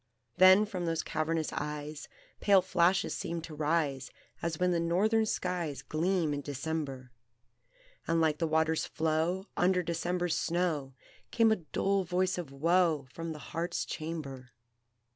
[0.37, 2.07] Then from those cavernous eyes
[2.39, 4.09] Pale flashes seemed to rise,
[4.41, 7.11] As when the Northern skies Gleam in December;
[8.07, 10.95] And, like the water's flow Under December's snow,
[11.29, 14.53] Came a dull voice of woe From the heart's chamber.